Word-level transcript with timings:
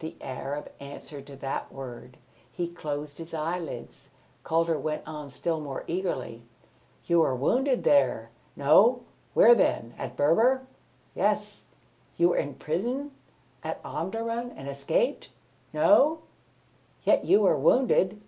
The 0.00 0.16
Arab 0.20 0.68
answered 0.80 1.28
to 1.28 1.36
that 1.36 1.70
word. 1.70 2.16
He 2.50 2.66
closed 2.66 3.18
his 3.18 3.32
eyelids. 3.32 4.10
Calder 4.42 4.76
went 4.76 5.06
on 5.06 5.30
still 5.30 5.60
more 5.60 5.84
eagerly. 5.86 6.42
"You 7.06 7.20
were 7.20 7.36
wounded 7.36 7.84
there? 7.84 8.30
No. 8.56 9.04
Where 9.32 9.54
then? 9.54 9.94
At 9.96 10.16
Berber? 10.16 10.66
Yes. 11.14 11.66
You 12.16 12.30
were 12.30 12.36
in 12.36 12.54
prison 12.56 13.12
at 13.62 13.78
Omdurman 13.84 14.50
and 14.56 14.66
escaped? 14.68 15.28
No. 15.72 16.22
Yet 17.04 17.24
you 17.24 17.42
were 17.42 17.56
wounded." 17.56 18.20